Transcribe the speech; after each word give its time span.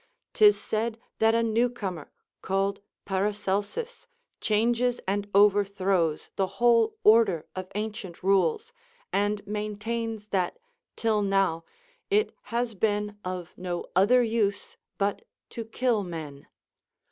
'Tis 0.33 0.59
said 0.59 0.99
that 1.19 1.35
a 1.35 1.43
new 1.43 1.69
comer, 1.69 2.11
called 2.41 2.81
Paracelsus, 3.05 4.07
changes 4.39 4.99
and 5.07 5.29
overthrows 5.35 6.31
the 6.37 6.47
whole 6.57 6.97
order 7.03 7.45
of 7.55 7.71
ancient 7.75 8.23
rules, 8.23 8.73
and 9.13 9.45
maintains 9.45 10.29
that, 10.29 10.57
till 10.95 11.21
now, 11.21 11.63
it 12.09 12.35
has 12.45 12.73
been 12.73 13.19
of 13.23 13.53
no 13.55 13.85
other 13.95 14.23
use 14.23 14.75
but 14.97 15.21
to 15.51 15.63
kill 15.63 16.03
men. 16.03 16.47